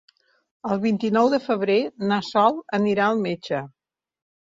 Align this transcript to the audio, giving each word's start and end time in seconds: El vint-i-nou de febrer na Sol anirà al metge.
El 0.75 0.81
vint-i-nou 0.85 1.29
de 1.35 1.41
febrer 1.45 1.77
na 2.07 2.19
Sol 2.33 2.61
anirà 2.81 3.11
al 3.15 3.25
metge. 3.31 3.65